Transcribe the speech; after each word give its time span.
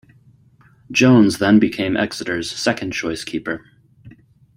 Jones 0.89 1.37
then 1.37 1.59
became 1.59 1.95
Exeter's 1.95 2.49
second 2.49 2.89
choice 2.89 3.23
keeper. 3.23 3.63